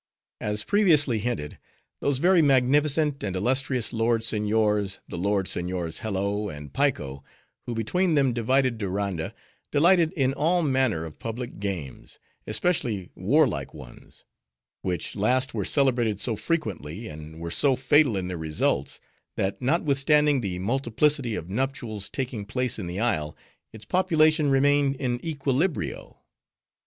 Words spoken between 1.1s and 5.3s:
hinted, those very magnificent and illustrious lord seigniors, the